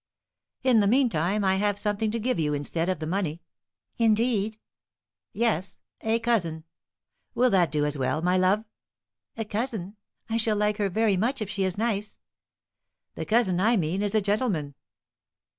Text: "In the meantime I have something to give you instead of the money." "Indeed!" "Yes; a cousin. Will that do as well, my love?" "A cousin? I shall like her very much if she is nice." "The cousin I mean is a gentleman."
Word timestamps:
"In 0.63 0.79
the 0.79 0.87
meantime 0.87 1.43
I 1.43 1.57
have 1.57 1.77
something 1.77 2.09
to 2.09 2.17
give 2.19 2.39
you 2.39 2.55
instead 2.55 2.89
of 2.89 2.97
the 2.97 3.05
money." 3.05 3.43
"Indeed!" 3.99 4.57
"Yes; 5.31 5.79
a 6.01 6.17
cousin. 6.17 6.63
Will 7.35 7.51
that 7.51 7.71
do 7.71 7.85
as 7.85 7.99
well, 7.99 8.19
my 8.23 8.35
love?" 8.35 8.63
"A 9.37 9.45
cousin? 9.45 9.95
I 10.27 10.37
shall 10.37 10.57
like 10.57 10.77
her 10.77 10.89
very 10.89 11.17
much 11.17 11.39
if 11.39 11.51
she 11.51 11.63
is 11.63 11.77
nice." 11.77 12.17
"The 13.13 13.25
cousin 13.27 13.59
I 13.59 13.77
mean 13.77 14.01
is 14.01 14.15
a 14.15 14.21
gentleman." 14.21 14.73